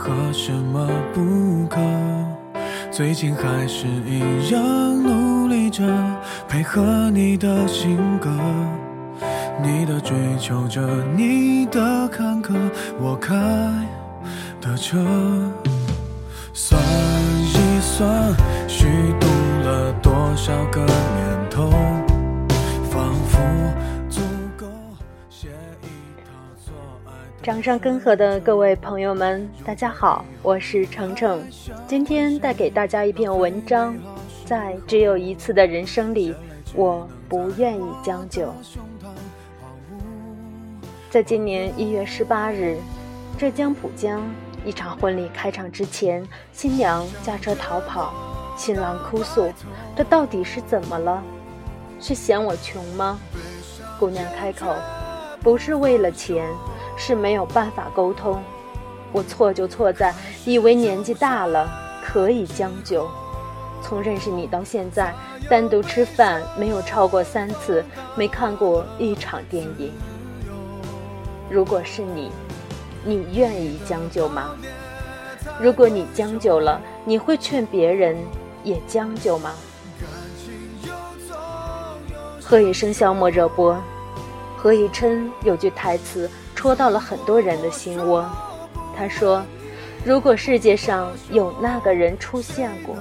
[0.00, 1.78] 和，什么不可。
[2.90, 5.84] 最近还是一样努力着，
[6.48, 8.30] 配合你的性格，
[9.62, 10.80] 你的追求者，
[11.14, 12.54] 你的坎坷，
[12.98, 13.36] 我开
[14.58, 14.96] 的车。
[16.54, 18.34] 算一算，
[18.66, 18.86] 虚
[19.20, 19.26] 度
[19.62, 21.70] 了多少个年头，
[27.42, 31.42] 掌上根河的各位朋友们，大家好，我是程程。
[31.88, 33.96] 今天带给大家一篇文章，
[34.44, 36.34] 在只有一次的人生里，
[36.74, 38.52] 我不愿意将就。
[41.08, 42.76] 在今年一月十八日，
[43.38, 44.20] 浙江浦江
[44.66, 48.12] 一场婚礼开场之前，新娘驾车逃跑，
[48.54, 49.50] 新郎哭诉
[49.96, 51.22] ：“这到底是怎么了？
[51.98, 53.18] 是嫌我穷吗？”
[53.98, 54.66] 姑娘开口
[55.40, 56.46] ：“不是为了钱，
[57.00, 58.40] 是没有办法沟通。
[59.10, 61.68] 我错就错在以为年纪大了
[62.04, 63.08] 可以将就。
[63.82, 65.14] 从认识你到现在，
[65.48, 67.82] 单独吃饭没有超过三次，
[68.14, 69.90] 没看过一场电影。
[71.48, 72.30] 如果是你，
[73.04, 74.54] 你愿意将就吗？
[75.58, 78.16] 如果你将就了，你会劝别人
[78.62, 79.52] 也将就吗？
[82.42, 83.76] 何以笙箫默热播，
[84.56, 88.24] 何以琛有句台词戳到了很多人的心窝。
[88.96, 89.42] 他说
[90.04, 92.96] ：“如果世界上有那个人出现过，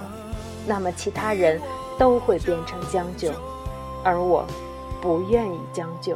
[0.65, 1.59] 那么其他人
[1.97, 3.31] 都会变成将就，
[4.03, 4.45] 而我
[5.01, 6.15] 不愿意将就。”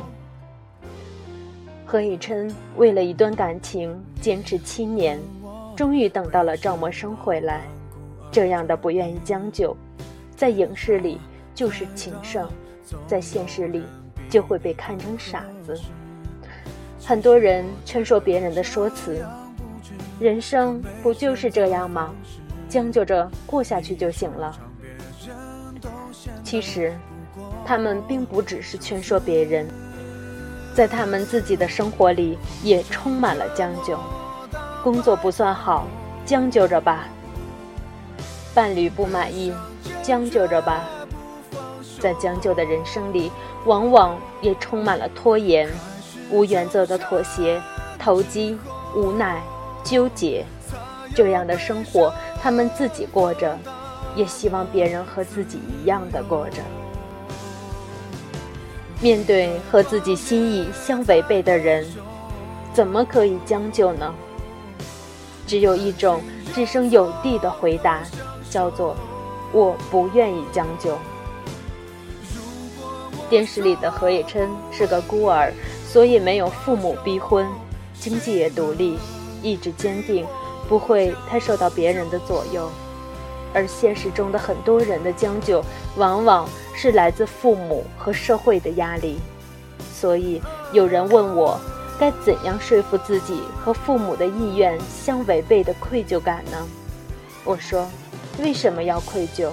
[1.85, 5.19] 何以琛为了一段感情坚持七年，
[5.75, 7.61] 终于等到了赵默笙回来。
[8.31, 9.75] 这样的不愿意将就，
[10.35, 11.19] 在影视里
[11.53, 12.49] 就是情圣，
[13.05, 13.83] 在现实里
[14.27, 15.79] 就会被看成傻子。
[17.05, 19.25] 很多人劝说别人的说辞
[20.19, 22.11] ：“人生不就是这样吗？
[22.69, 24.57] 将就着过下去就行了。”
[26.43, 26.97] 其实，
[27.65, 29.67] 他们并不只是劝说别人。
[30.73, 33.99] 在他们自己的生活里，也充满了将就。
[34.81, 35.85] 工作不算好，
[36.25, 37.07] 将就着吧；
[38.55, 39.53] 伴侣不满意，
[40.01, 40.83] 将就着吧。
[41.99, 43.31] 在将就的人生里，
[43.65, 45.69] 往往也充满了拖延、
[46.33, 47.61] 无原则的妥协、
[47.99, 48.57] 投机、
[48.95, 49.39] 无奈、
[49.83, 50.43] 纠结。
[51.15, 52.11] 这样的生活，
[52.41, 53.55] 他们自己过着，
[54.15, 56.57] 也希望别人和自己一样的过着。
[58.99, 61.85] 面对和自己心意相违背的人，
[62.73, 64.11] 怎么可以将就呢？
[65.45, 66.19] 只有一种
[66.51, 68.01] 只生有地的回答，
[68.49, 68.95] 叫做
[69.53, 70.97] “我不愿意将就”。
[73.29, 75.53] 电视里的何以琛是个孤儿，
[75.93, 77.47] 所以没有父母逼婚，
[77.99, 78.97] 经济也独立，
[79.43, 80.25] 意志坚定，
[80.67, 82.67] 不会太受到别人的左右。
[83.53, 85.63] 而现实中的很多人的将就，
[85.95, 89.19] 往往是来自父母和社会的压力。
[89.93, 91.59] 所以有人问我，
[91.99, 96.57] 该怎样说服自己和父母的意愿相违背的愧疚感呢？
[97.43, 97.87] 我说，
[98.39, 99.51] 为什么要愧疚？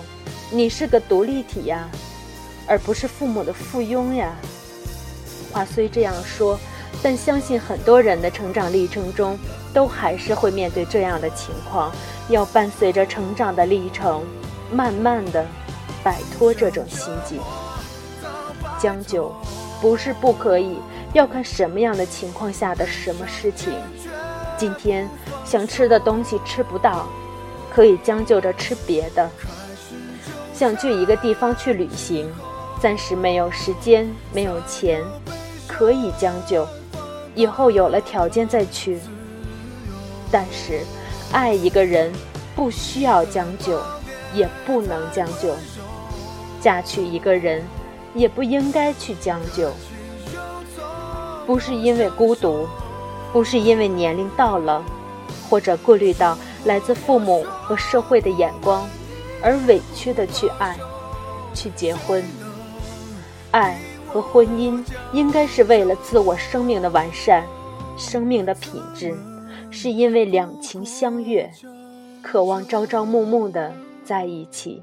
[0.50, 1.86] 你是个独立体呀，
[2.66, 4.34] 而不是父母的附庸呀。
[5.52, 6.58] 话虽这样说，
[7.02, 9.38] 但相信很多人的成长历程中，
[9.72, 11.92] 都还是会面对这样的情况。
[12.28, 14.24] 要伴随着成长的历程，
[14.70, 15.44] 慢慢的
[16.02, 17.40] 摆脱这种心境。
[18.78, 19.34] 将就
[19.80, 20.76] 不是不可以，
[21.12, 23.72] 要看什么样的情况下的什么事情。
[24.56, 25.08] 今天
[25.44, 27.06] 想吃的东西吃不到，
[27.74, 29.28] 可以将就着吃别的。
[30.54, 32.30] 想去一个地方去旅行，
[32.80, 35.02] 暂时没有时间，没有钱，
[35.80, 36.68] 可以将就，
[37.34, 39.00] 以后有了条件再去。
[40.30, 40.82] 但是。
[41.32, 42.12] 爱一个人
[42.56, 43.80] 不需要将就，
[44.34, 45.54] 也不能将就；
[46.60, 47.64] 嫁娶一个人
[48.14, 49.70] 也不应该去将就。
[51.46, 52.66] 不是因为孤独，
[53.32, 54.82] 不是因为年龄到了，
[55.48, 58.84] 或者顾虑到来自父母和社会的眼光，
[59.40, 60.76] 而委屈的去爱、
[61.54, 62.24] 去结婚。
[63.52, 63.80] 爱
[64.12, 67.46] 和婚姻应该是为了自我生命的完善，
[67.96, 69.16] 生命的品质。
[69.72, 71.48] 是因为两情相悦，
[72.24, 73.72] 渴望朝朝暮暮的
[74.02, 74.82] 在一起，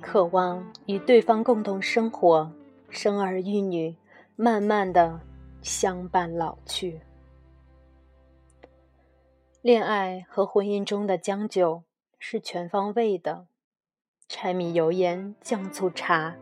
[0.00, 2.50] 渴望与对方共同生活，
[2.88, 3.94] 生儿育女，
[4.36, 5.20] 慢慢的
[5.60, 7.02] 相伴老去。
[9.60, 11.82] 恋爱和婚姻中的将就，
[12.18, 13.44] 是全方位的，
[14.28, 16.36] 柴米油盐酱醋茶，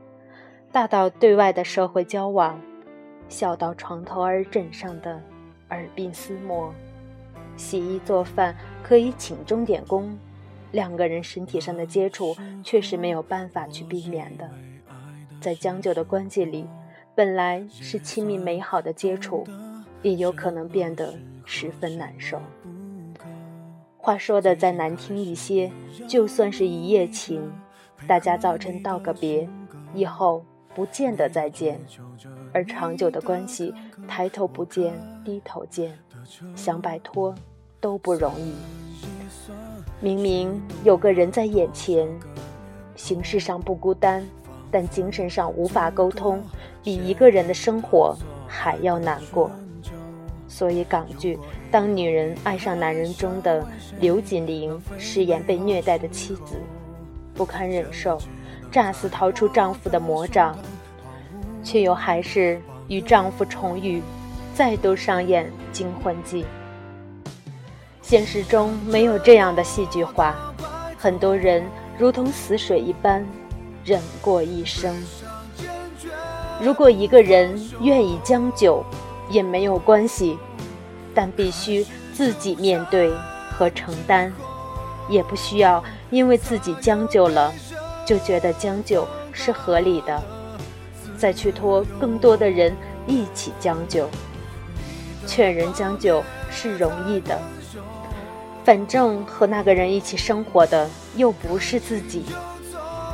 [0.72, 2.60] 大到对外的社会交往，
[3.28, 5.20] 小到床头儿枕上的
[5.70, 6.72] 耳鬓厮磨。
[7.56, 10.16] 洗衣做饭可以请钟点工，
[10.70, 14.48] 两个人身体上的接触却是没有办法去避免的。
[15.40, 16.64] 在将就的关系里，
[17.16, 19.44] 本来是亲密美好的接触，
[20.02, 21.12] 也有可能变得
[21.44, 22.40] 十分难受。
[23.96, 25.72] 话说的再难听一些，
[26.06, 27.52] 就算是一夜情，
[28.06, 29.48] 大家早晨道个别，
[29.92, 30.44] 以后
[30.74, 31.76] 不见得再见；
[32.52, 33.74] 而长久的关系，
[34.06, 34.94] 抬头不见
[35.24, 35.98] 低头见，
[36.54, 37.34] 想摆脱
[37.80, 38.54] 都不容易。
[40.00, 42.08] 明明有个人在眼前，
[42.94, 44.26] 形式上不孤单，
[44.70, 46.42] 但精神上无法沟通，
[46.82, 49.50] 比一个人的生活还要难过。
[50.48, 51.38] 所以港剧。
[51.72, 53.64] 当女人爱上男人中的
[54.00, 56.56] 刘锦玲饰演被虐待的妻子，
[57.32, 58.18] 不堪忍受，
[58.70, 60.56] 炸死逃出丈夫的魔掌，
[61.62, 64.02] 却又还是与丈夫重遇，
[64.54, 66.44] 再度上演惊魂记。
[68.02, 70.36] 现实中没有这样的戏剧化，
[70.96, 71.64] 很多人
[71.98, 73.24] 如同死水一般，
[73.84, 74.94] 忍过一生。
[76.60, 78.84] 如果一个人愿意将就，
[79.30, 80.38] 也没有关系。
[81.12, 81.84] 但必须
[82.14, 83.12] 自己面对
[83.50, 84.32] 和承担，
[85.08, 87.52] 也不需要因为自己将就了，
[88.10, 90.20] 就觉得将就是合理的，
[91.16, 92.76] 再去拖更多的人
[93.06, 94.08] 一起将就。
[95.28, 96.20] 劝人将就
[96.50, 97.40] 是容易的，
[98.64, 102.24] 反正和那个人一起生活的又不是自己，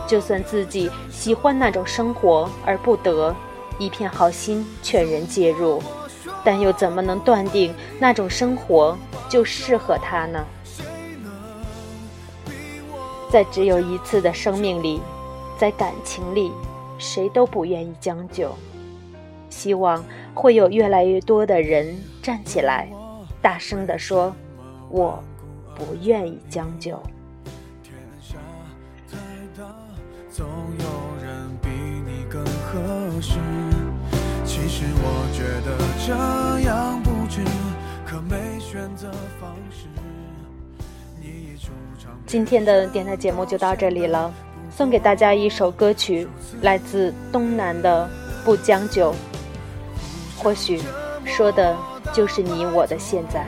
[0.06, 3.36] 就算自己喜欢那种生活而不得，
[3.78, 5.82] 一片好心劝人介入。
[6.42, 8.96] 但又怎么能断定那种生活
[9.28, 10.42] 就适合他呢？
[13.30, 15.00] 在只有一次的生命里，
[15.58, 16.50] 在感情里，
[16.98, 18.50] 谁都不愿意将就。
[19.50, 22.88] 希望会有越来越多的人站起来，
[23.42, 24.34] 大声地说
[24.90, 25.22] ：“我
[25.74, 27.00] 不愿意将就。”
[27.82, 28.36] 天下
[29.06, 29.16] 再
[29.56, 29.72] 大，
[30.30, 31.68] 总有人比
[32.04, 33.38] 你更合适
[34.44, 35.76] 其实我觉得
[36.06, 37.42] 这样不值，
[38.04, 39.86] 可没选择方式。
[42.26, 44.32] 今天的电台节目就到这里了，
[44.70, 46.26] 送给大家一首歌曲，
[46.62, 48.08] 来自东南的
[48.44, 49.12] 《不将就》，
[50.36, 50.80] 或许
[51.24, 51.76] 说的
[52.12, 53.46] 就是你我的现在。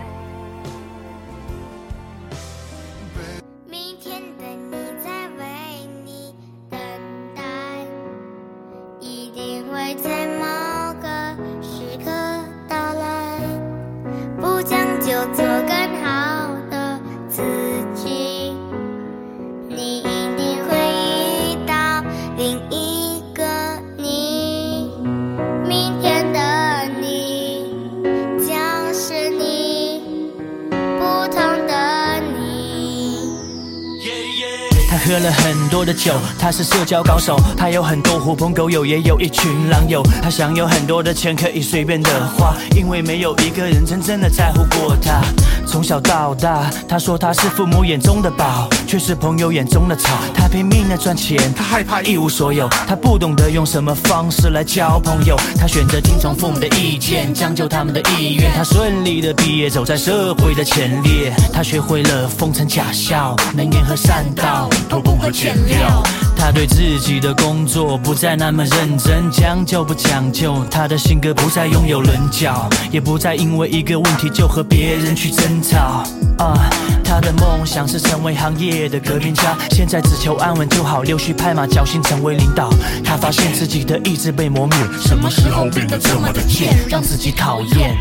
[35.18, 40.00] 喝了很多的酒，他是社交高手，他有很多狐朋狗友，也有一群狼友。
[40.22, 45.20] 他想有很多的钱可以随便的花，因为没有一个人真正的在乎过他。
[45.68, 50.08] 从小到大，他说他是父母眼中的宝，却是朋友眼中的草。
[50.34, 55.36] 他拼命的赚钱，他害怕一无所有，他不懂得用什么方式来交朋友。
[55.58, 58.50] 他选择听从父母的意见，将就他们的意愿。
[58.56, 61.30] 他顺利的毕业，走在社会的前列。
[61.52, 64.70] 他学会了奉承假笑，能言和善道。
[64.88, 66.02] 偷工和减料，
[66.34, 76.04] 他对自己的工作不再那么认真，将就不讲究，他的性格不再拥有棱角，也不再因为一个问题就和别人去争草。
[76.38, 76.70] 啊，
[77.04, 82.70] 他的梦想是成为行业的革命家，现在只求安稳就好，溜须拍马，侥幸成为领导。
[83.04, 87.96] 他发现自己的意志被磨灭，什么时候变得这么的贱，让自己讨厌？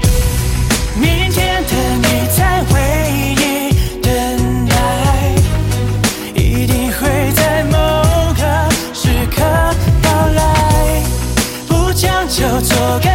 [1.00, 2.80] 明天的你在回
[3.36, 4.76] 忆等待，
[6.36, 7.78] 一定会在某
[8.34, 9.42] 个时刻
[10.04, 11.02] 到来，
[11.68, 13.10] 不将就，做个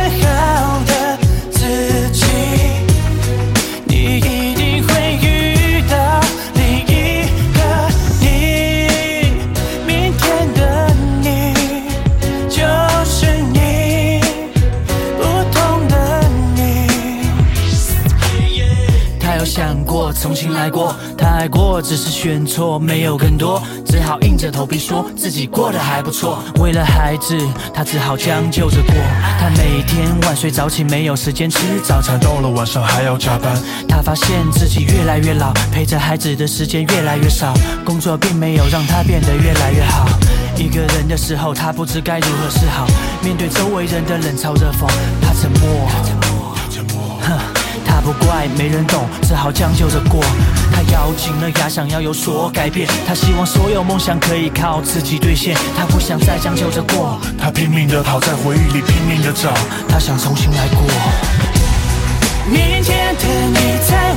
[19.52, 20.10] 想过。
[20.14, 26.42] 重新来过，他爱过，只是选错，没有更多，只好硬着头皮说自己过得还不错。
[26.58, 27.36] 为了孩子，
[27.74, 28.94] 他只好将就着过。
[29.38, 33.54] 他每天晚睡早起，没有时间吃早餐，到了晚上还要加班。
[33.86, 37.52] 他发现自己越来越老，陪着孩子的时间越来越少，
[37.84, 40.08] 工作并没有让他变得越来越好。
[40.56, 42.86] 一个人的时候，他不知该如何是好。
[43.22, 44.88] 面对周围人的冷嘲热讽，
[45.20, 46.21] 他沉默。
[48.02, 50.24] 不怪，没人懂，只好将就着过。
[50.74, 52.88] 他咬紧了牙，想要有所改变。
[53.06, 55.56] 他希望所有梦想可以靠自己兑现。
[55.76, 57.20] 他不想再将就着过。
[57.38, 59.52] 他拼命的跑，在回忆里拼命的找。
[59.88, 60.82] 他想重新来过。
[62.50, 64.11] 明天的你在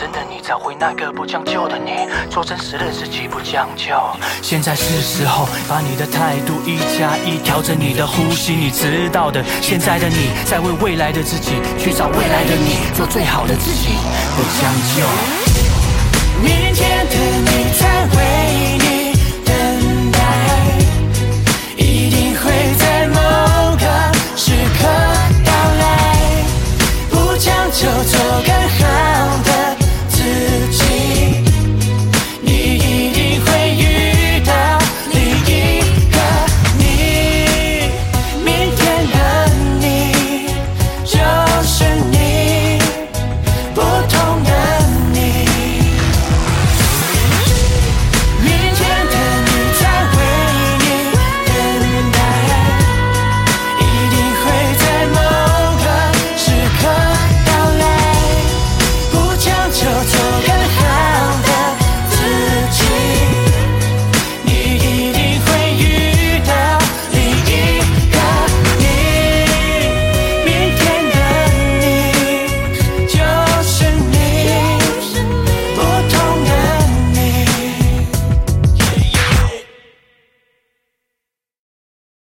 [0.00, 3.94] 真的你，找回那个不将就的你，做真实的自己，不将就。
[4.40, 9.44] 现在是时候，把你的态度一加一，调整你的呼吸，你知道的。
[9.60, 13.88] 现在的你，在为未来的自己去找未来的你，做最好的自己，
[14.34, 15.04] 不将就。
[16.42, 17.16] 明天的
[17.52, 17.60] 你。